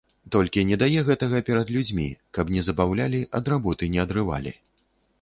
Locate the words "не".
0.69-0.77, 2.57-2.65, 3.97-4.05